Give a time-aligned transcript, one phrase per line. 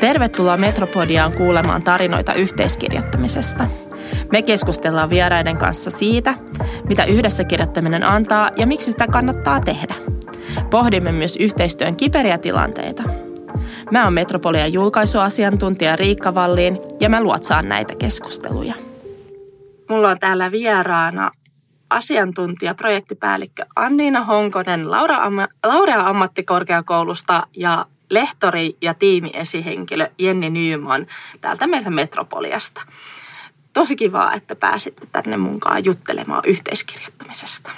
[0.00, 3.66] Tervetuloa Metropodiaan kuulemaan tarinoita yhteiskirjoittamisesta.
[4.32, 6.34] Me keskustellaan vieraiden kanssa siitä,
[6.88, 9.94] mitä yhdessä kirjoittaminen antaa ja miksi sitä kannattaa tehdä.
[10.70, 13.02] Pohdimme myös yhteistyön kiperiä tilanteita.
[13.90, 18.74] Mä oon Metropolian julkaisuasiantuntija Riikka Valliin ja mä luotsaan näitä keskusteluja.
[19.90, 21.30] Mulla on täällä vieraana
[21.90, 31.06] asiantuntija, projektipäällikkö Anniina Honkonen Laura Amma, Laurea ammattikorkeakoulusta ja lehtori ja tiimiesihenkilö Jenni Nyyman
[31.40, 32.82] täältä meiltä Metropoliasta.
[33.72, 37.70] Tosi kiva, että pääsitte tänne munkaan juttelemaan yhteiskirjoittamisesta.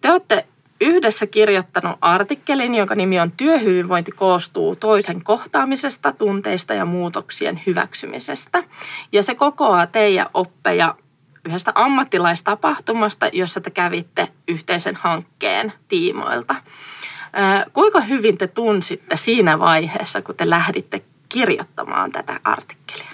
[0.00, 0.46] Te olette
[0.80, 8.64] yhdessä kirjoittanut artikkelin, jonka nimi on Työhyvinvointi koostuu toisen kohtaamisesta, tunteista ja muutoksien hyväksymisestä.
[9.12, 10.94] Ja se kokoaa teidän oppeja
[11.44, 16.54] yhdestä ammattilaistapahtumasta, jossa te kävitte yhteisen hankkeen tiimoilta.
[17.72, 23.10] Kuinka hyvin te tunsitte siinä vaiheessa, kun te lähditte kirjoittamaan tätä artikkelia?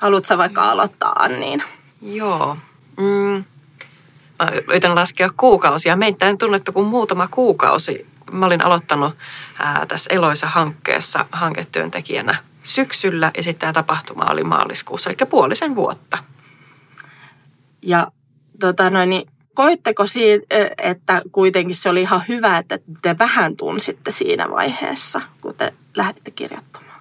[0.00, 1.64] Haluatko vaikka aloittaa, Anniina?
[2.02, 2.56] Joo.
[2.96, 3.44] Mm.
[4.38, 5.96] Mä yritän laskea kuukausia.
[5.96, 8.06] Meitä ei tunnettu kuin muutama kuukausi.
[8.32, 9.14] Mä olin aloittanut
[9.58, 16.18] ää, tässä Eloisa-hankkeessa hanketyöntekijänä syksyllä ja sitten tämä tapahtuma oli maaliskuussa, eli puolisen vuotta.
[17.86, 18.12] Ja
[18.60, 20.46] tota noin, niin koitteko siitä,
[20.78, 26.30] että kuitenkin se oli ihan hyvä, että te vähän tunsitte siinä vaiheessa, kun te lähditte
[26.30, 27.00] kirjoittamaan?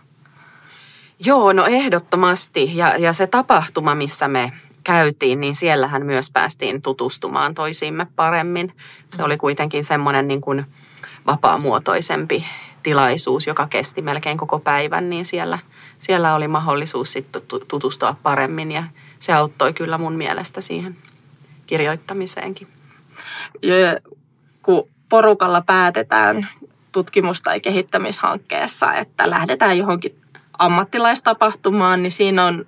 [1.25, 2.77] Joo, no ehdottomasti.
[2.77, 4.51] Ja, ja se tapahtuma, missä me
[4.83, 8.73] käytiin, niin siellähän myös päästiin tutustumaan toisiimme paremmin.
[9.09, 10.65] Se oli kuitenkin semmoinen niin kuin
[11.27, 12.45] vapaamuotoisempi
[12.83, 15.59] tilaisuus, joka kesti melkein koko päivän, niin siellä,
[15.99, 18.83] siellä oli mahdollisuus sitten tutustua paremmin ja
[19.23, 20.97] se auttoi kyllä mun mielestä siihen
[21.67, 22.67] kirjoittamiseenkin.
[23.61, 23.99] Ja
[24.61, 26.47] kun porukalla päätetään
[26.91, 30.21] tutkimus- tai kehittämishankkeessa, että lähdetään johonkin
[30.57, 32.65] ammattilaistapahtumaan, niin siinä on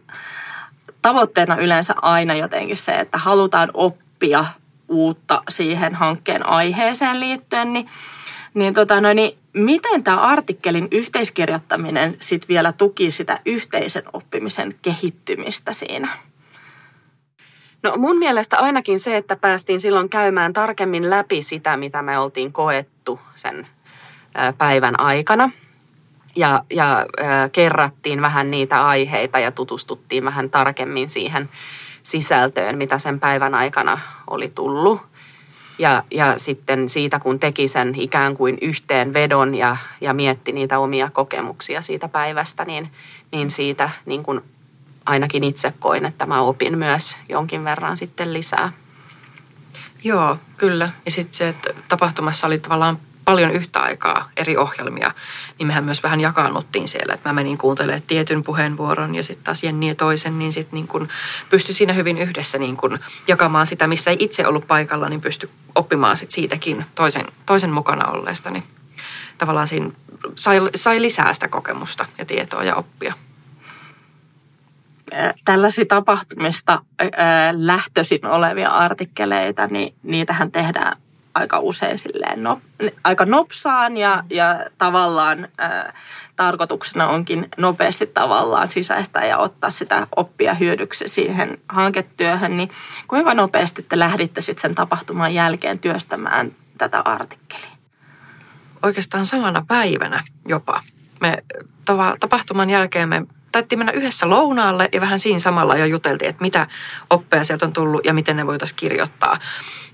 [1.01, 4.45] tavoitteena yleensä aina jotenkin se, että halutaan oppia
[4.89, 7.89] uutta siihen hankkeen aiheeseen liittyen, niin,
[8.53, 15.73] niin, tota, no, niin miten tämä artikkelin yhteiskirjoittaminen sitten vielä tuki sitä yhteisen oppimisen kehittymistä
[15.73, 16.17] siinä?
[17.85, 22.53] No mun mielestä ainakin se, että päästiin silloin käymään tarkemmin läpi sitä, mitä me oltiin
[22.53, 23.67] koettu sen
[24.57, 25.49] päivän aikana.
[26.35, 27.05] Ja, ja
[27.51, 31.49] kerrattiin vähän niitä aiheita ja tutustuttiin vähän tarkemmin siihen
[32.03, 35.01] sisältöön, mitä sen päivän aikana oli tullut.
[35.79, 41.09] Ja, ja sitten siitä, kun teki sen ikään kuin yhteenvedon ja, ja mietti niitä omia
[41.13, 42.91] kokemuksia siitä päivästä, niin,
[43.31, 44.41] niin siitä niin kuin
[45.05, 48.71] ainakin itse koin, että mä opin myös jonkin verran sitten lisää.
[50.03, 50.89] Joo, kyllä.
[51.05, 55.11] Ja sitten se, että tapahtumassa oli tavallaan paljon yhtä aikaa eri ohjelmia,
[55.59, 57.13] niin mehän myös vähän jakaannuttiin siellä.
[57.13, 60.87] Että mä menin kuuntelemaan tietyn puheenvuoron ja sitten taas Jenni ja toisen, niin sitten niin
[60.87, 61.07] kun
[61.49, 65.49] pystyi siinä hyvin yhdessä niin kun jakamaan sitä, missä ei itse ollut paikalla, niin pystyi
[65.75, 68.49] oppimaan sit siitäkin toisen, toisen mukana olleesta.
[68.49, 68.63] Niin
[69.37, 69.91] tavallaan siinä
[70.35, 73.13] sai, sai lisää sitä kokemusta ja tietoa ja oppia
[75.45, 76.81] tällaisia tapahtumista
[77.51, 80.97] lähtöisin olevia artikkeleita, niin niitähän tehdään
[81.33, 82.61] aika usein silleen no,
[83.03, 85.47] aika nopsaan ja, ja tavallaan
[86.35, 92.71] tarkoituksena onkin nopeasti tavallaan sisäistä ja ottaa sitä oppia hyödyksi siihen hanketyöhön, niin
[93.07, 97.75] kuinka nopeasti te lähditte sitten sen tapahtuman jälkeen työstämään tätä artikkelia?
[98.83, 100.81] Oikeastaan samana päivänä jopa.
[101.21, 101.43] Me
[102.19, 103.23] tapahtuman jälkeen me
[103.55, 106.67] taittiin mennä yhdessä lounaalle ja vähän siinä samalla jo juteltiin, että mitä
[107.09, 109.39] oppeja sieltä on tullut ja miten ne voitaisiin kirjoittaa.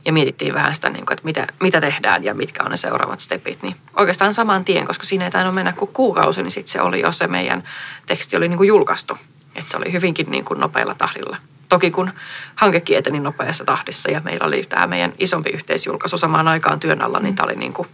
[0.05, 3.63] Ja mietittiin vähän sitä, niin että mitä, mitä tehdään ja mitkä on ne seuraavat stepit.
[3.63, 7.01] Niin oikeastaan saman tien, koska siinä ei tainnut mennä kuin kuukausi, niin sitten se oli
[7.01, 7.63] jo se meidän
[8.05, 9.17] teksti oli niin kuin julkaistu.
[9.55, 11.37] Että se oli hyvinkin niin kuin nopealla tahdilla.
[11.69, 12.11] Toki kun
[12.55, 17.19] hankekin eteni nopeassa tahdissa ja meillä oli tämä meidän isompi yhteisjulkaisu samaan aikaan työn alla,
[17.19, 17.87] niin tämä oli niin kuin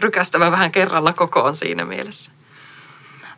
[0.00, 2.30] rykästävä vähän kerralla kokoon siinä mielessä.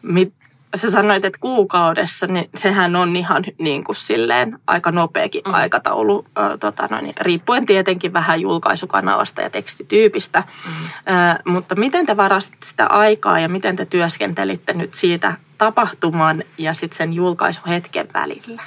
[0.03, 0.35] Mit,
[0.77, 5.55] sä sanoit, että kuukaudessa, niin sehän on ihan niin kuin silleen aika nopeakin mm.
[5.55, 10.41] aikataulu, ö, tota, no niin, riippuen tietenkin vähän julkaisukanavasta ja tekstityypistä.
[10.67, 10.73] Mm.
[11.15, 16.75] Ö, mutta miten te varastitte sitä aikaa ja miten te työskentelitte nyt siitä tapahtuman ja
[16.75, 18.63] sitten sen julkaisuhetken välillä?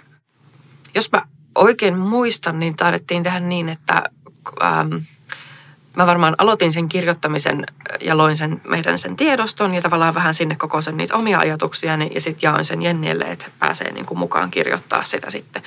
[0.95, 1.21] Jos mä
[1.55, 4.03] oikein muistan, niin taidettiin tehdä niin, että...
[4.63, 4.95] Ähm,
[5.97, 7.65] mä varmaan aloitin sen kirjoittamisen
[8.01, 11.97] ja loin sen meidän sen tiedoston ja tavallaan vähän sinne koko sen niitä omia ajatuksia
[12.15, 15.63] ja sitten jaoin sen Jennielle, että pääsee niin kuin mukaan kirjoittaa sitä sitten.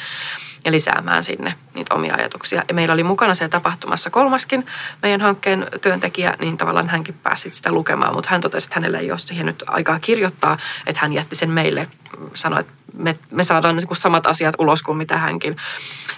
[0.64, 2.62] ja lisäämään sinne niitä omia ajatuksia.
[2.68, 4.66] Ja meillä oli mukana siellä tapahtumassa kolmaskin
[5.02, 9.10] meidän hankkeen työntekijä, niin tavallaan hänkin pääsi sitä lukemaan, mutta hän totesi, että hänellä ei
[9.10, 11.88] ole siihen nyt aikaa kirjoittaa, että hän jätti sen meille,
[12.34, 15.56] sanoi, että me, me saadaan niin samat asiat ulos kuin mitä hänkin,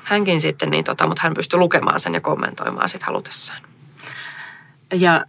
[0.05, 3.72] hänkin sitten, niin tota, mutta hän pystyi lukemaan sen ja kommentoimaan sitten halutessaan.
[4.93, 5.25] Ja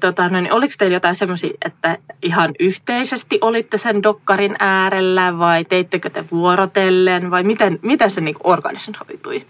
[0.00, 5.64] tota, no niin, oliko teillä jotain semmoisia, että ihan yhteisesti olitte sen dokkarin äärellä vai
[5.64, 9.46] teittekö te vuorotellen vai miten, miten se niin organisoitui?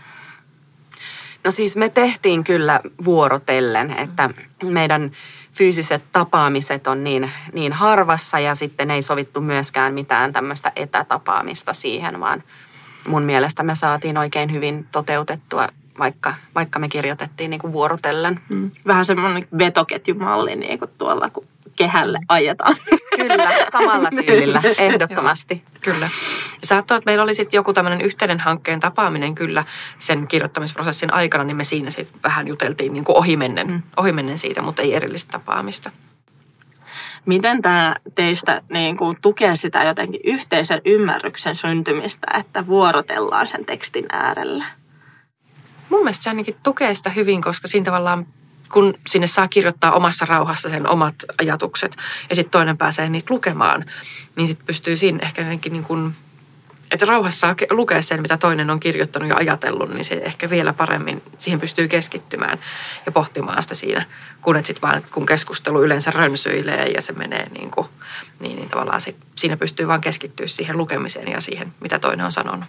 [1.44, 4.30] No siis me tehtiin kyllä vuorotellen, että
[4.64, 5.10] meidän
[5.52, 12.20] fyysiset tapaamiset on niin, niin harvassa ja sitten ei sovittu myöskään mitään tämmöistä etätapaamista siihen,
[12.20, 12.42] vaan
[13.06, 15.68] mun mielestä me saatiin oikein hyvin toteutettua
[15.98, 18.40] vaikka, vaikka me kirjoitettiin niin kuin vuorotellen.
[18.48, 18.70] Mm.
[18.86, 21.46] Vähän semmoinen vetoketjumalli niin kuin tuolla, kun
[21.76, 22.76] kehälle ajetaan.
[23.16, 25.62] Kyllä, samalla tyylillä, ehdottomasti.
[25.80, 26.08] Kyllä.
[26.64, 29.64] Saattoi, että meillä oli sitten joku tämmöinen yhteinen hankkeen tapaaminen kyllä
[29.98, 33.82] sen kirjoittamisprosessin aikana, niin me siinä sitten vähän juteltiin niin kuin ohimennen, mm.
[33.96, 35.90] ohimennen siitä, mutta ei erillistä tapaamista.
[37.26, 44.06] Miten tämä teistä niin kuin, tukee sitä jotenkin yhteisen ymmärryksen syntymistä, että vuorotellaan sen tekstin
[44.12, 44.64] äärellä?
[45.92, 48.26] Mun mielestä se ainakin tukee sitä hyvin, koska siinä tavallaan
[48.72, 51.96] kun sinne saa kirjoittaa omassa rauhassa sen omat ajatukset
[52.30, 53.84] ja sitten toinen pääsee niitä lukemaan,
[54.36, 56.14] niin sitten pystyy siinä ehkä jotenkin niin kuin,
[56.90, 60.72] että rauhassa saa lukea sen, mitä toinen on kirjoittanut ja ajatellut, niin se ehkä vielä
[60.72, 62.58] paremmin siihen pystyy keskittymään
[63.06, 64.04] ja pohtimaan sitä siinä,
[64.42, 67.86] kun et sitten vaan, kun keskustelu yleensä rönsyilee ja se menee niin kuin,
[68.40, 72.32] niin, niin tavallaan sit, siinä pystyy vaan keskittyä siihen lukemiseen ja siihen, mitä toinen on
[72.32, 72.68] sanonut.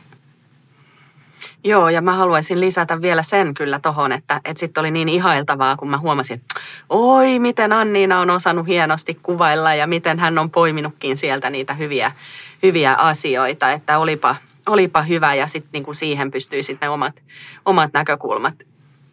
[1.64, 5.78] Joo, ja mä haluaisin lisätä vielä sen kyllä tohon, että, että sitten oli niin ihailtavaa,
[5.78, 10.52] kun mä huomasin, että oi, miten Anniina on osannut hienosti kuvailla ja miten hän on
[10.52, 12.12] poiminutkin sieltä niitä hyviä,
[12.64, 14.36] hyviä asioita, että olipa,
[14.68, 17.16] olipa hyvä ja sitten niinku siihen pystyy sitten ne omat,
[17.66, 18.54] omat näkökulmat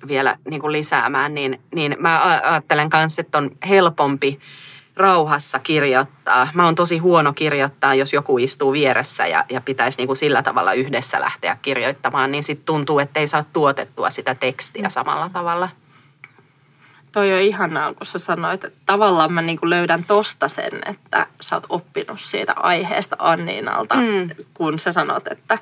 [0.09, 4.41] vielä niinku lisäämään, niin, niin mä ajattelen kanssa, että on helpompi
[5.00, 6.49] rauhassa kirjoittaa.
[6.55, 10.43] Mä oon tosi huono kirjoittaa, jos joku istuu vieressä ja, ja pitäisi niin kuin sillä
[10.43, 15.69] tavalla yhdessä lähteä kirjoittamaan, niin sitten tuntuu, että ei saa tuotettua sitä tekstiä samalla tavalla.
[17.12, 21.57] Toi on ihanaa, kun sä sanoit, että tavallaan mä niinku löydän tosta sen, että sä
[21.57, 24.31] oot oppinut siitä aiheesta Anniinalta, mm.
[24.55, 25.59] kun sä sanot, että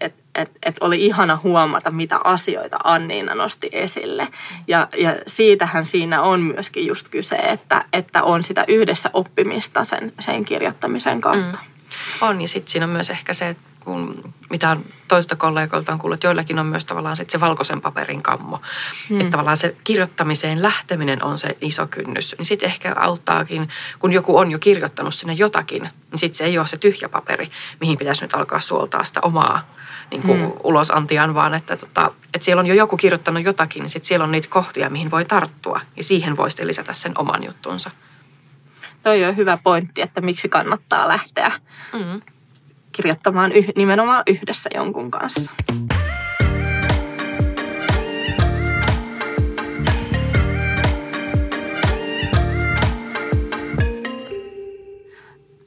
[0.00, 4.28] et, et, et oli ihana huomata, mitä asioita Anniina nosti esille.
[4.68, 10.12] Ja, ja siitähän siinä on myöskin just kyse, että, että on sitä yhdessä oppimista sen,
[10.20, 11.58] sen kirjoittamisen kautta.
[11.58, 12.28] Mm.
[12.28, 14.76] On, ja sitten siinä on myös ehkä se, että kun, mitä
[15.08, 18.60] toista kollegoilta on kuullut, joillakin on myös tavallaan sit se valkoisen paperin kammo.
[19.08, 19.20] Hmm.
[19.20, 22.34] Että tavallaan se kirjoittamiseen lähteminen on se iso kynnys.
[22.38, 23.68] Niin sitten ehkä auttaakin,
[23.98, 27.50] kun joku on jo kirjoittanut sinne jotakin, niin sitten se ei ole se tyhjä paperi,
[27.80, 29.62] mihin pitäisi nyt alkaa suoltaa sitä omaa
[30.10, 30.52] niin kuin hmm.
[30.64, 34.32] ulosantiaan, vaan että, tota, että siellä on jo joku kirjoittanut jotakin, niin sitten siellä on
[34.32, 35.80] niitä kohtia, mihin voi tarttua.
[35.96, 37.90] Ja siihen voi sitten lisätä sen oman juttunsa.
[39.02, 41.52] Toi on hyvä pointti, että miksi kannattaa lähteä.
[41.92, 42.20] Hmm
[42.96, 45.52] kirjoittamaan yh, nimenomaan yhdessä jonkun kanssa.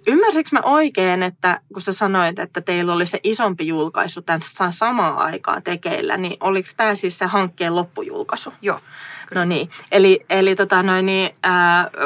[0.07, 5.17] Ymmärsikö mä oikein, että kun sä sanoit, että teillä oli se isompi julkaisu tässä samaan
[5.17, 8.53] aikaan tekeillä, niin oliko tämä siis se hankkeen loppujulkaisu?
[8.61, 8.79] Joo.
[9.35, 11.53] No niin, eli, eli tota noin, niin, äh,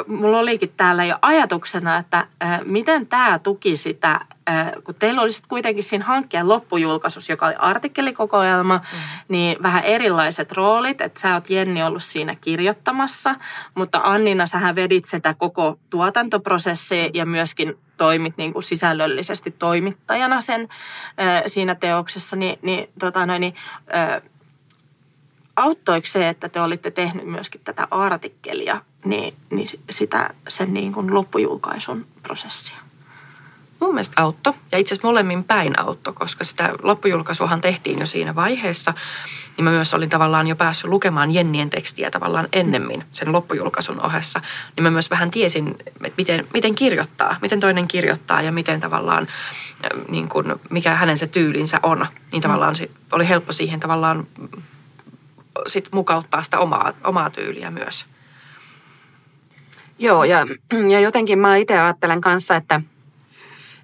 [0.07, 5.31] mulla olikin täällä jo ajatuksena, että äh, miten tämä tuki sitä, äh, kun teillä oli
[5.47, 8.99] kuitenkin siinä hankkeen loppujulkaisussa, joka oli artikkelikokoelma, mm.
[9.27, 13.35] niin vähän erilaiset roolit, että sä oot Jenni ollut siinä kirjoittamassa,
[13.75, 20.69] mutta Annina sähän vedit sitä koko tuotantoprosessia ja myöskin toimit niin kuin sisällöllisesti toimittajana sen
[21.21, 23.55] äh, siinä teoksessa, niin, niin, tota noin, niin
[23.95, 24.21] äh,
[25.55, 31.13] auttoiko se, että te olitte tehnyt myöskin tätä artikkelia, niin, niin sitä, sen niin kuin
[31.13, 32.77] loppujulkaisun prosessia?
[33.79, 38.35] Mun mielestä autto, ja itse asiassa molemmin päin autto, koska sitä loppujulkaisuahan tehtiin jo siinä
[38.35, 38.93] vaiheessa,
[39.57, 44.41] niin mä myös olin tavallaan jo päässyt lukemaan Jennien tekstiä tavallaan ennemmin sen loppujulkaisun ohessa.
[44.75, 49.27] Niin mä myös vähän tiesin, että miten, miten kirjoittaa, miten toinen kirjoittaa ja miten tavallaan,
[50.07, 52.07] niin kuin, mikä hänen se tyylinsä on.
[52.31, 52.75] Niin tavallaan
[53.11, 54.27] oli helppo siihen tavallaan
[55.67, 58.05] sit mukauttaa sitä omaa, omaa tyyliä myös.
[59.99, 60.47] Joo, ja,
[60.89, 62.81] ja jotenkin mä itse ajattelen kanssa, että,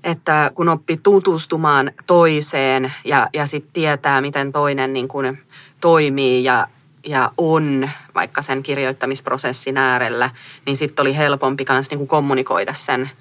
[0.04, 5.38] että kun oppii tutustumaan toiseen ja, ja sitten tietää, miten toinen niin kun
[5.82, 6.68] toimii ja,
[7.08, 10.30] ja on vaikka sen kirjoittamisprosessin äärellä,
[10.66, 13.12] niin sitten oli helpompi myös niin kommunikoida sen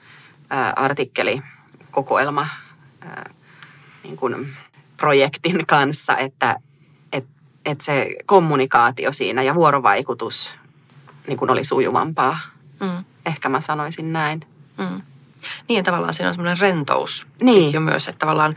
[0.77, 2.47] artikkelikokoelma
[4.03, 4.47] niin kun
[4.97, 6.57] projektin kanssa, että
[7.69, 10.55] et, et se kommunikaatio siinä ja vuorovaikutus
[11.27, 12.39] niin kuin oli sujuvampaa.
[12.81, 13.05] Mm.
[13.27, 14.47] Ehkä mä sanoisin näin.
[14.79, 15.03] Mm.
[15.69, 17.73] Niin, tavallaan siinä on semmoinen rentous niin.
[17.73, 18.55] jo myös, että tavallaan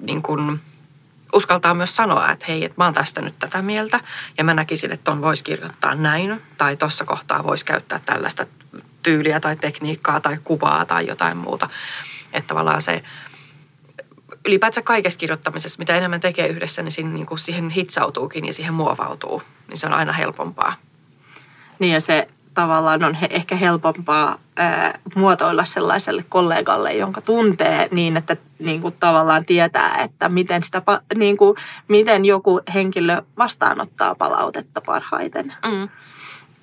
[0.00, 0.60] niin kuin,
[1.32, 4.00] uskaltaa myös sanoa, että hei, että mä oon tästä nyt tätä mieltä
[4.38, 8.46] ja mä näkisin, että ton voisi kirjoittaa näin tai tuossa kohtaa voisi käyttää tällaista
[9.02, 11.68] tyyliä tai tekniikkaa tai kuvaa tai jotain muuta.
[12.32, 13.02] Että tavallaan se
[14.46, 18.74] ylipäätään kaikessa kirjoittamisessa, mitä enemmän tekee yhdessä, niin, siinä, niin kuin siihen hitsautuukin ja siihen
[18.74, 19.42] muovautuu.
[19.68, 20.74] Niin se on aina helpompaa.
[21.78, 28.16] Niin ja se tavallaan on he, ehkä helpompaa ää, muotoilla sellaiselle kollegalle, jonka tuntee niin,
[28.16, 30.82] että niin kuin tavallaan tietää, että miten, sitä,
[31.14, 31.56] niin kuin,
[31.88, 35.54] miten joku henkilö vastaanottaa palautetta parhaiten.
[35.66, 35.88] Mm.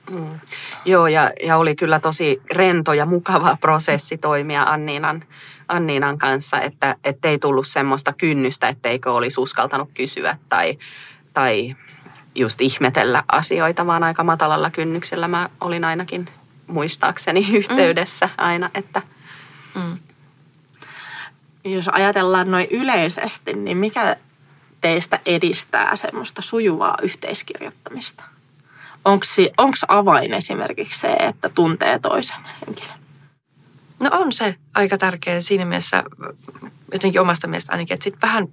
[0.10, 0.40] Mm.
[0.86, 5.24] Joo, ja, ja oli kyllä tosi rento ja mukava prosessi toimia Anniinan,
[5.70, 10.78] Anniinan kanssa, että ei tullut semmoista kynnystä, etteikö olisi uskaltanut kysyä tai,
[11.34, 11.76] tai
[12.36, 16.30] just ihmetellä asioita, vaan aika matalalla kynnyksellä mä olin ainakin
[16.68, 18.34] muistaakseni yhteydessä mm.
[18.38, 19.02] aina, että...
[19.76, 19.98] Mm.
[21.64, 24.16] Jos ajatellaan noin yleisesti, niin mikä
[24.82, 28.24] teistä edistää semmoista sujuvaa yhteiskirjoittamista?
[29.06, 32.99] Onko avain esimerkiksi se, että tuntee toisen henkilön?
[34.00, 36.04] No on se aika tärkeä siinä mielessä,
[36.94, 38.48] jotenkin omasta mielestä ainakin, että sitten vähän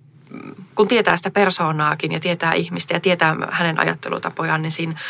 [0.74, 5.00] kun tietää sitä persoonaakin ja tietää ihmistä ja tietää hänen ajattelutapojaan, niin siinä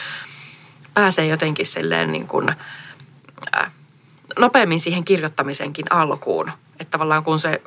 [0.94, 2.48] pääsee jotenkin silleen niin kuin,
[3.56, 3.72] äh,
[4.38, 6.52] nopeammin siihen kirjoittamisenkin alkuun.
[6.80, 7.62] Että tavallaan kun se,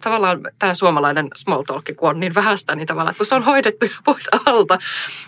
[0.00, 3.86] tavallaan tämä suomalainen small talk, kun on niin vähäistä, niin tavallaan kun se on hoidettu
[4.04, 4.78] pois alta,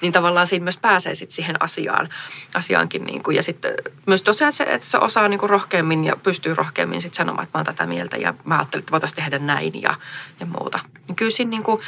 [0.00, 2.08] niin tavallaan siinä myös pääsee sitten siihen asiaan,
[2.54, 3.04] asiaankin.
[3.04, 3.74] Niin kuin, ja sitten
[4.06, 7.58] myös tosiaan se, että se osaa niin kuin rohkeammin ja pystyy rohkeammin sitten sanomaan, että
[7.58, 9.94] mä oon tätä mieltä ja mä ajattelin, että voitaisiin tehdä näin ja,
[10.40, 10.78] ja muuta.
[11.08, 11.80] Niin kyllä siinä niin kuin,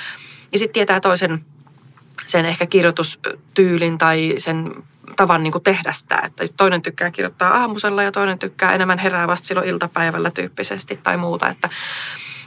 [0.53, 1.45] ja sitten tietää toisen
[2.27, 4.75] sen ehkä kirjoitustyylin tai sen
[5.17, 6.23] tavan niin kuin tehdä sitä.
[6.25, 11.17] Että toinen tykkää kirjoittaa aamusella ja toinen tykkää enemmän herää vasta silloin iltapäivällä tyyppisesti tai
[11.17, 11.49] muuta.
[11.49, 11.69] Että,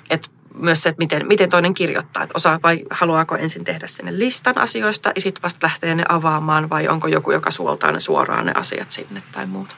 [0.10, 2.24] että myös se, että miten, miten toinen kirjoittaa.
[2.24, 6.69] Että osaa vai haluaako ensin tehdä sinne listan asioista ja sitten vasta lähtee ne avaamaan
[6.69, 9.75] vai onko joku, joka suoltaa ne suoraan ne asiat sinne tai muuta.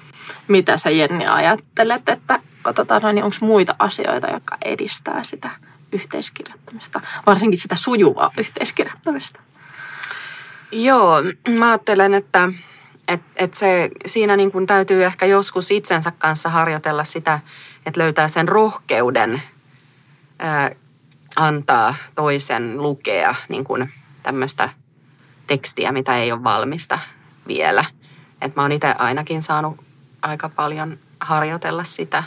[0.47, 2.39] Mitä sä Jenni ajattelet, että
[2.75, 5.49] tota, niin onko muita asioita, jotka edistää sitä
[5.91, 9.39] yhteiskirjoittamista, varsinkin sitä sujuvaa yhteiskirjoittamista?
[10.71, 12.49] Joo, mä ajattelen, että
[13.07, 17.39] et, et se, siinä niin kun täytyy ehkä joskus itsensä kanssa harjoitella sitä,
[17.85, 19.41] että löytää sen rohkeuden
[20.39, 20.71] ää,
[21.35, 23.89] antaa toisen lukea niin kun
[24.23, 24.69] tämmöistä
[25.47, 26.99] tekstiä, mitä ei ole valmista
[27.47, 27.85] vielä.
[28.41, 29.77] Et mä oon itse ainakin saanut
[30.21, 32.23] aika paljon harjoitella sitä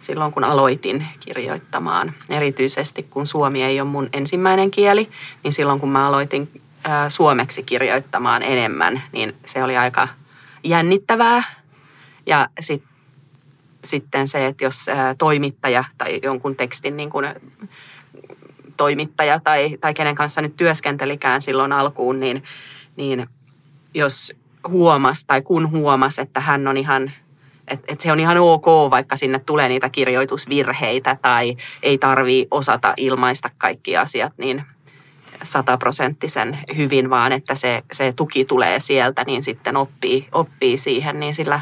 [0.00, 2.12] silloin, kun aloitin kirjoittamaan.
[2.28, 5.10] Erityisesti kun suomi ei ole mun ensimmäinen kieli,
[5.44, 6.62] niin silloin kun mä aloitin
[7.08, 10.08] suomeksi kirjoittamaan enemmän, niin se oli aika
[10.64, 11.42] jännittävää.
[12.26, 12.82] Ja sit,
[13.84, 14.86] sitten se, että jos
[15.18, 17.26] toimittaja tai jonkun tekstin niin kuin
[18.76, 22.42] toimittaja tai, tai kenen kanssa nyt työskentelikään silloin alkuun, niin,
[22.96, 23.26] niin
[23.94, 24.32] jos
[24.68, 27.12] huomas tai kun huomas, että hän on ihan
[27.68, 32.92] että et se on ihan ok, vaikka sinne tulee niitä kirjoitusvirheitä tai ei tarvii osata
[32.96, 34.64] ilmaista kaikki asiat, niin
[35.44, 41.34] sataprosenttisen hyvin, vaan että se, se tuki tulee sieltä, niin sitten oppii, oppii siihen, niin
[41.34, 41.60] sillä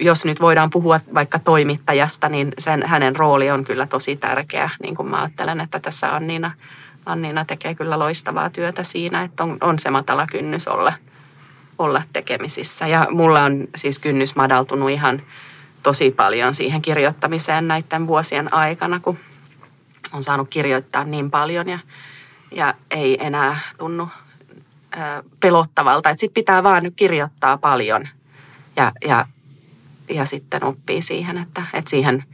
[0.00, 4.70] jos nyt voidaan puhua vaikka toimittajasta, niin sen, hänen rooli on kyllä tosi tärkeä.
[4.82, 6.52] Niin kuin mä ajattelen, että tässä Anniina,
[7.06, 10.92] Anniina tekee kyllä loistavaa työtä siinä, että on, on se matala kynnys olla,
[11.78, 12.86] olla tekemisissä.
[12.86, 15.22] Ja mulla on siis kynnys madaltunut ihan
[15.82, 19.18] tosi paljon siihen kirjoittamiseen näiden vuosien aikana, kun
[20.12, 21.78] on saanut kirjoittaa niin paljon ja
[22.50, 24.08] ja ei enää tunnu
[25.40, 26.10] pelottavalta.
[26.16, 28.08] Sitten pitää vaan nyt kirjoittaa paljon
[28.76, 29.26] ja, ja,
[30.08, 32.24] ja sitten oppii siihen, että, että siihen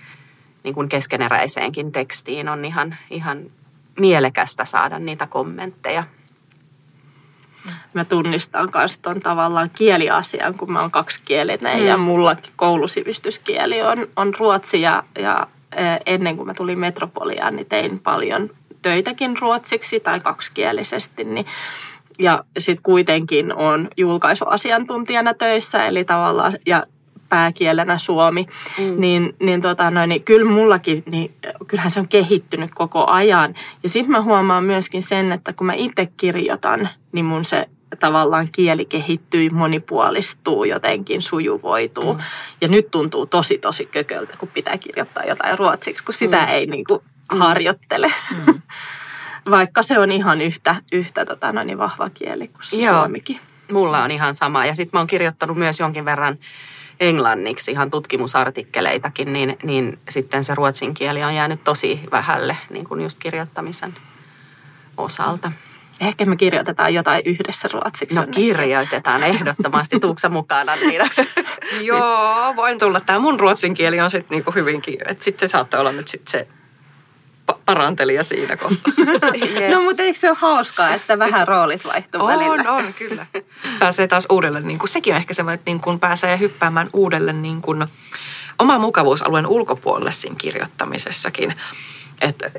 [0.63, 3.43] niin kuin keskeneräiseenkin tekstiin on ihan, ihan
[4.01, 6.05] mielekästä saada niitä kommentteja.
[7.95, 11.87] Mä tunnistan myös tuon tavallaan kieliasian, kun mä oon kaksikielinen mm.
[11.87, 15.47] ja mulla koulusivistyskieli on, on ruotsi ja, ja
[16.07, 18.51] ennen kuin mä tulin metropoliaan, niin tein paljon
[18.87, 21.47] töitäkin ruotsiksi tai kaksikielisesti, niin
[22.19, 26.87] ja sitten kuitenkin on julkaisuasiantuntijana töissä, eli tavallaan, ja
[27.29, 28.47] pääkielenä suomi,
[28.79, 29.01] mm.
[29.01, 31.35] niin, niin, tota, noin, niin kyllä mullakin, niin
[31.67, 33.55] kyllähän se on kehittynyt koko ajan.
[33.83, 37.69] Ja sitten mä huomaan myöskin sen, että kun mä itse kirjoitan, niin mun se
[38.01, 42.15] tavallaan kieli kehittyy, monipuolistuu, jotenkin sujuvoituu.
[42.15, 42.21] Mm.
[42.61, 46.49] Ja nyt tuntuu tosi tosi kököltä, kun pitää kirjoittaa jotain ruotsiksi, kun sitä mm.
[46.49, 48.13] ei niin kuin, harjoittele.
[48.47, 48.61] Mm.
[49.51, 52.99] Vaikka se on ihan yhtä, yhtä tota, no niin vahva kieli kuin se Joo.
[52.99, 53.41] suomikin.
[53.73, 54.67] Mulla on ihan sama.
[54.67, 56.39] Ja sitten mä oon kirjoittanut myös jonkin verran
[57.01, 63.01] englanniksi ihan tutkimusartikkeleitakin, niin, niin sitten se ruotsin kieli on jäänyt tosi vähälle niin kuin
[63.01, 63.95] just kirjoittamisen
[64.97, 65.53] osalta.
[66.01, 68.17] Ehkä me kirjoitetaan jotain yhdessä ruotsiksi.
[68.17, 68.45] No jonnekin.
[68.45, 70.01] kirjoitetaan ehdottomasti.
[70.07, 71.09] Tuuksa mukana niitä?
[71.81, 73.01] Joo, voin tulla.
[73.01, 76.49] Tämä mun ruotsin kieli on sitten niinku hyvinkin, että sitten saattaa olla nyt sitten se
[77.67, 78.93] parantelija siinä kohtaa.
[79.35, 79.55] Yes.
[79.75, 82.73] No mutta eikö se ole hauskaa, että vähän roolit vaihtuu välillä?
[82.73, 83.27] On, on, kyllä.
[83.35, 86.91] Sitten pääsee taas uudelle, niin kuin, sekin on ehkä semmoinen, että niin kuin pääsee hyppäämään
[86.93, 87.87] uudelle niin kuin,
[88.59, 91.55] oman mukavuusalueen ulkopuolelle siinä kirjoittamisessakin.
[92.21, 92.51] Että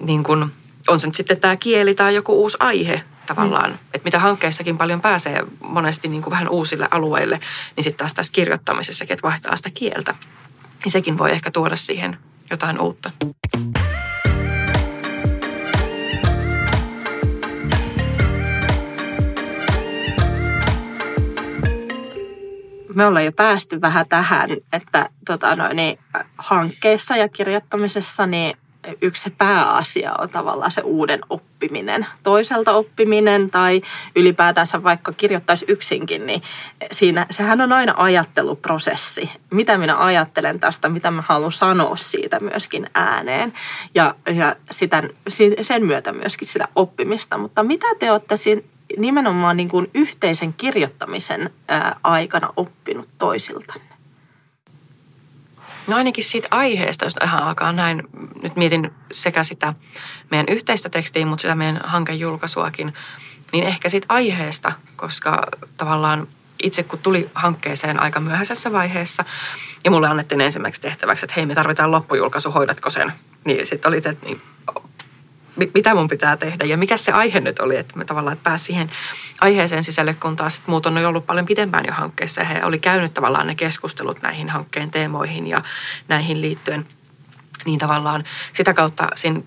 [0.00, 0.52] niin kuin,
[0.88, 3.78] on se nyt sitten tämä kieli tai joku uusi aihe tavallaan, mm.
[3.94, 7.40] että mitä hankkeissakin paljon pääsee monesti niin kuin vähän uusille alueille,
[7.76, 10.14] niin sitten taas tässä kirjoittamisessakin, että vaihtaa sitä kieltä.
[10.84, 12.18] Niin sekin voi ehkä tuoda siihen
[12.50, 13.10] jotain uutta.
[22.96, 25.98] Me ollaan jo päästy vähän tähän, että tota, no, niin,
[26.38, 28.56] hankkeessa ja kirjoittamisessa niin
[29.02, 32.06] yksi se pääasia on tavallaan se uuden oppiminen.
[32.22, 33.82] Toiselta oppiminen tai
[34.16, 36.42] ylipäätänsä vaikka kirjoittaisi yksinkin, niin
[36.92, 39.30] siinä, sehän on aina ajatteluprosessi.
[39.50, 43.52] Mitä minä ajattelen tästä, mitä mä haluan sanoa siitä myöskin ääneen
[43.94, 45.02] ja, ja sitä,
[45.62, 47.38] sen myötä myöskin sitä oppimista.
[47.38, 48.36] Mutta mitä te olette
[48.98, 53.96] nimenomaan niin kuin yhteisen kirjoittamisen ää, aikana oppinut toisiltanne?
[55.86, 58.02] No ainakin siitä aiheesta, jos ihan alkaa näin,
[58.42, 59.74] nyt mietin sekä sitä
[60.30, 62.94] meidän yhteistä tekstiä, mutta sitä meidän hankejulkaisuakin,
[63.52, 66.28] niin ehkä siitä aiheesta, koska tavallaan
[66.62, 69.24] itse kun tuli hankkeeseen aika myöhäisessä vaiheessa
[69.84, 73.12] ja mulle annettiin ensimmäiseksi tehtäväksi, että hei me tarvitaan loppujulkaisu, hoidatko sen?
[73.44, 74.42] Niin sitten oli, että niin,
[75.74, 76.64] mitä mun pitää tehdä.
[76.64, 78.90] Ja mikä se aihe nyt oli, että me tavallaan että pääsi siihen
[79.40, 82.40] aiheeseen sisälle, kun taas sit muut on ollut paljon pidempään jo hankkeessa.
[82.40, 85.62] Ja he oli käynyt tavallaan ne keskustelut näihin hankkeen teemoihin ja
[86.08, 86.86] näihin liittyen.
[87.64, 89.40] Niin tavallaan sitä kautta siinä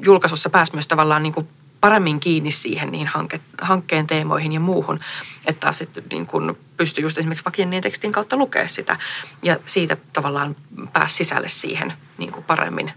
[0.00, 1.48] julkaisussa pääsi myös tavallaan niin kuin
[1.80, 5.00] paremmin kiinni siihen niin hanke, hankkeen teemoihin ja muuhun,
[5.46, 8.96] että taas sitten niin kuin pystyi just esimerkiksi vakien tekstin kautta lukea sitä.
[9.42, 10.56] Ja siitä tavallaan
[10.92, 12.92] pääsi sisälle siihen niin kuin paremmin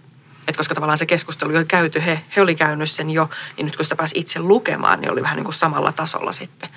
[0.47, 3.75] et koska tavallaan se keskustelu oli käyty, he, he oli käynyt sen jo, niin nyt
[3.75, 6.69] kun sitä pääsi itse lukemaan, niin oli vähän niin kuin samalla tasolla sitten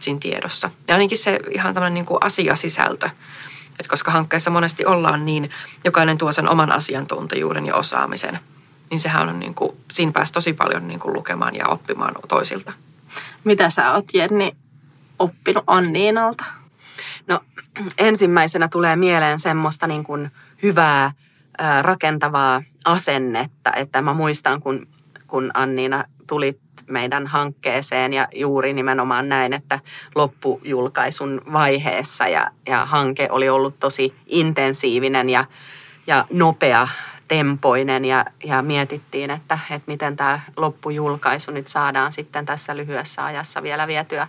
[0.00, 0.70] siinä tiedossa.
[0.88, 3.10] Ja ainakin se ihan tämmöinen niin kuin asiasisältö,
[3.70, 5.50] että koska hankkeessa monesti ollaan niin,
[5.84, 8.38] jokainen tuo sen oman asiantuntijuuden ja osaamisen,
[8.90, 12.72] niin sehän on niin kuin, siinä pääsi tosi paljon niin kuin lukemaan ja oppimaan toisilta.
[13.44, 14.56] Mitä sä oot, Jenni,
[15.18, 16.44] oppinut Anniinalta?
[17.26, 17.40] No
[17.98, 20.30] ensimmäisenä tulee mieleen semmoista niin kuin
[20.62, 21.12] hyvää,
[21.82, 24.86] rakentavaa asennetta, että mä muistan, kun,
[25.26, 29.80] kun Anniina tulit meidän hankkeeseen ja juuri nimenomaan näin, että
[30.14, 35.44] loppujulkaisun vaiheessa ja, ja hanke oli ollut tosi intensiivinen ja,
[36.06, 36.88] ja nopea
[37.28, 43.62] tempoinen ja, ja mietittiin, että, että miten tämä loppujulkaisu nyt saadaan sitten tässä lyhyessä ajassa
[43.62, 44.28] vielä vietyä,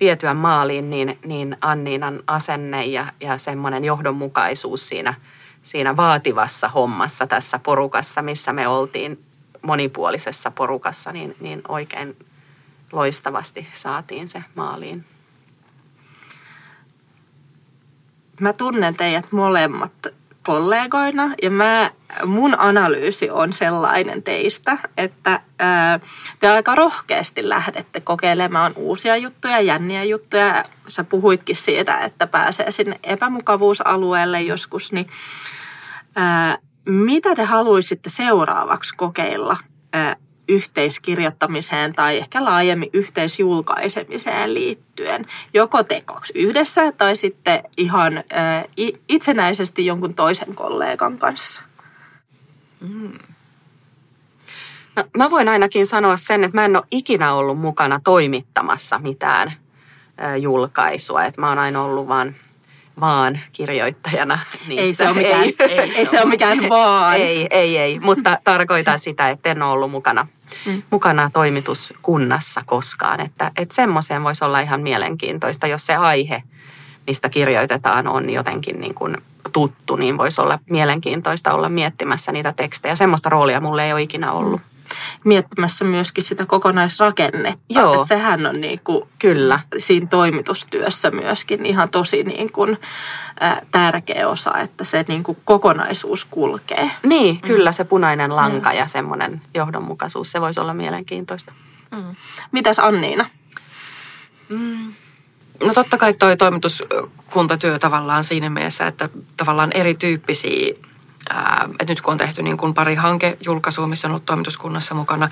[0.00, 5.14] vietyä maaliin, niin, niin Anniinan asenne ja, ja semmoinen johdonmukaisuus siinä–
[5.62, 9.24] siinä vaativassa hommassa tässä porukassa, missä me oltiin
[9.62, 12.16] monipuolisessa porukassa, niin, niin oikein
[12.92, 15.04] loistavasti saatiin se maaliin.
[18.40, 19.92] Mä tunnen teidät molemmat
[20.42, 21.90] kollegoina ja mä,
[22.26, 26.00] mun analyysi on sellainen teistä, että ää,
[26.40, 30.64] te aika rohkeasti lähdette kokeilemaan uusia juttuja, jänniä juttuja.
[30.88, 35.06] Sä puhuitkin siitä, että pääsee sinne epämukavuusalueelle joskus, niin
[36.16, 39.56] ää, mitä te haluaisitte seuraavaksi kokeilla
[39.92, 40.16] ää,
[40.52, 45.26] yhteiskirjoittamiseen tai ehkä laajemmin yhteisjulkaisemiseen liittyen.
[45.54, 48.64] Joko tekoksi yhdessä tai sitten ihan ää,
[49.08, 51.62] itsenäisesti jonkun toisen kollegan kanssa.
[52.80, 53.18] Mm.
[54.96, 59.52] No, mä voin ainakin sanoa sen, että mä en ole ikinä ollut mukana toimittamassa mitään
[60.18, 61.24] ää, julkaisua.
[61.24, 62.34] Että mä oon aina ollut vaan
[63.00, 64.38] vaan kirjoittajana.
[64.68, 64.82] Niissä.
[64.82, 67.16] Ei se ole mikään, ei, ei, ei se ole mikään vaan.
[67.16, 70.26] Ei, ei, ei, mutta tarkoitan sitä, että en ole ollut mukana,
[70.66, 70.82] mm.
[70.90, 73.20] mukana toimituskunnassa koskaan.
[73.20, 76.42] Että, että semmoiseen voisi olla ihan mielenkiintoista, jos se aihe,
[77.06, 79.16] mistä kirjoitetaan, on jotenkin niin kuin
[79.52, 82.94] tuttu, niin voisi olla mielenkiintoista olla miettimässä niitä tekstejä.
[82.94, 84.60] Semmoista roolia mulle ei ole ikinä ollut.
[85.24, 87.60] Miettimässä myöskin sitä kokonaisrakennetta.
[87.68, 88.00] Joo.
[88.00, 89.60] Et sehän on niin kuin Kyllä.
[89.78, 92.78] siinä toimitustyössä myöskin ihan tosi niin kuin,
[93.42, 96.90] ä, tärkeä osa, että se niin kuin kokonaisuus kulkee.
[97.02, 101.52] Niin, kyllä se punainen lanka ja semmoinen johdonmukaisuus, se voisi olla mielenkiintoista.
[102.52, 103.26] Mitäs Anniina?
[105.64, 110.74] No totta kai toi toimituskuntatyö tavallaan siinä mielessä, että tavallaan erityyppisiä,
[111.80, 115.30] että nyt kun on tehty niin kuin pari hankejulkaisua, missä on ollut toimituskunnassa mukana,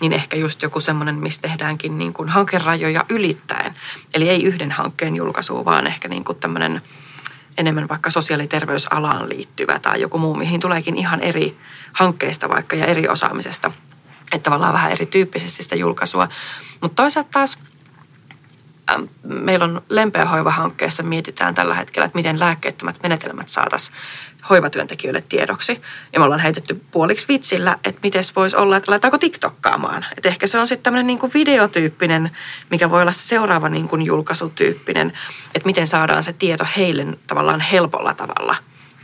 [0.00, 3.74] niin ehkä just joku semmoinen, missä tehdäänkin niin kuin hankerajoja ylittäen.
[4.14, 6.82] Eli ei yhden hankkeen julkaisu, vaan ehkä niin kuin tämmöinen
[7.58, 11.56] enemmän vaikka sosiaali- ja terveysalaan liittyvä tai joku muu, mihin tuleekin ihan eri
[11.92, 13.70] hankkeista vaikka ja eri osaamisesta.
[14.32, 16.28] Että tavallaan vähän erityyppisesti sitä julkaisua.
[16.80, 17.58] Mutta toisaalta taas
[19.22, 23.96] meillä on lempeä hoiva-hankkeessa mietitään tällä hetkellä, että miten lääkkeettömät menetelmät saataisiin
[24.50, 25.80] hoivatyöntekijöille tiedoksi.
[26.12, 30.06] Ja me ollaan heitetty puoliksi vitsillä, että miten voisi olla, että laitaanko TikTokkaamaan.
[30.16, 32.30] Että ehkä se on sitten tämmöinen niin kuin videotyyppinen,
[32.70, 35.12] mikä voi olla se seuraava niin kuin julkaisutyyppinen,
[35.54, 38.56] että miten saadaan se tieto heille tavallaan helpolla tavalla.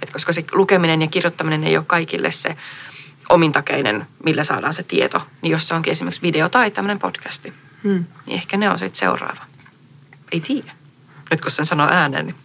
[0.03, 2.57] Et koska se lukeminen ja kirjoittaminen ei ole kaikille se
[3.29, 8.05] omintakeinen, millä saadaan se tieto, niin jos se onkin esimerkiksi video tai tämmöinen podcasti, Hmm.
[8.27, 9.50] niin ehkä ne on sitten seuraava.
[10.33, 10.73] Ei tiedä.
[11.31, 12.37] Nyt kun sen sanoo ääneen, niin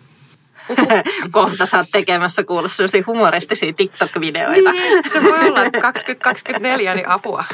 [1.32, 4.71] Kohta sä oot tekemässä kuulla sellaisia humoristisia TikTok-videoita.
[4.71, 7.45] Niin, se voi olla 2024, niin apua.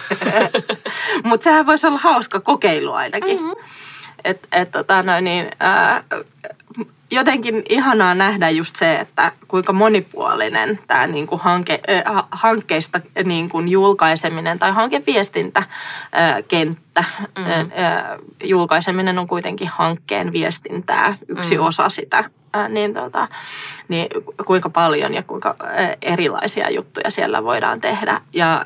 [1.23, 3.41] Mutta sehän voisi olla hauska kokeilu ainakin.
[3.41, 3.55] Mm-hmm.
[4.23, 6.03] Et, et, tota, no, niin, ää,
[7.11, 14.59] jotenkin ihanaa nähdä just se, että kuinka monipuolinen tämä niinku hanke, äh, hankkeista niinku julkaiseminen
[14.59, 15.63] tai hankeviestintäkenttä.
[16.99, 17.71] Mm-hmm.
[17.83, 21.67] Äh, julkaiseminen on kuitenkin hankkeen viestintää, yksi mm-hmm.
[21.67, 22.23] osa sitä.
[22.69, 23.27] Niin, tota,
[23.87, 24.07] niin
[24.45, 25.55] kuinka paljon ja kuinka
[26.01, 28.21] erilaisia juttuja siellä voidaan tehdä.
[28.33, 28.65] Ja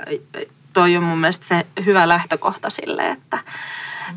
[0.74, 3.38] toi on mun mielestä se hyvä lähtökohta sille, että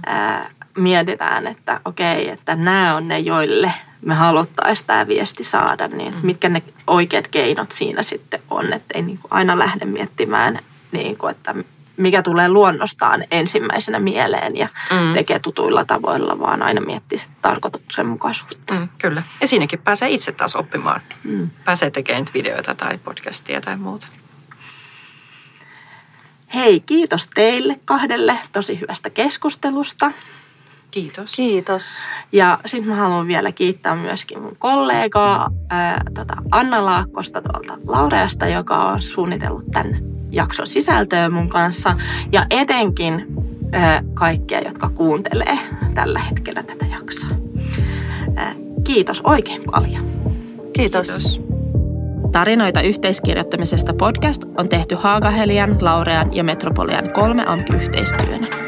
[0.06, 6.14] ää, mietitään, että okei, että nämä on ne, joille me haluttaisiin tämä viesti saada, niin
[6.14, 6.20] mm.
[6.22, 10.58] mitkä ne oikeat keinot siinä sitten on, että ei niin aina lähde miettimään,
[10.92, 11.54] niin kuin, että
[11.98, 15.14] mikä tulee luonnostaan ensimmäisenä mieleen ja mm.
[15.14, 18.74] tekee tutuilla tavoilla, vaan aina miettii sitä tarkoituksenmukaisuutta.
[18.74, 19.22] Mm, kyllä.
[19.40, 21.00] Ja siinäkin pääsee itse taas oppimaan.
[21.24, 21.50] Mm.
[21.64, 24.06] Pääsee tekemään videoita tai podcastia tai muuta.
[26.54, 30.12] Hei, kiitos teille kahdelle tosi hyvästä keskustelusta.
[30.90, 31.34] Kiitos.
[31.34, 32.06] Kiitos.
[32.32, 38.46] Ja sitten mä haluan vielä kiittää myöskin mun kollegaa ää, tota Anna Laakkosta tuolta Laureasta,
[38.46, 41.96] joka on suunnitellut tämän jakson sisältöä mun kanssa.
[42.32, 43.26] Ja etenkin
[44.14, 45.58] kaikkia, jotka kuuntelee
[45.94, 47.30] tällä hetkellä tätä jaksoa.
[48.84, 50.06] Kiitos oikein paljon.
[50.72, 51.08] Kiitos.
[51.08, 51.40] Kiitos.
[52.32, 58.67] Tarinoita yhteiskirjoittamisesta podcast on tehty Haagahelian, Laurean ja Metropolian kolme AMK-yhteistyönä.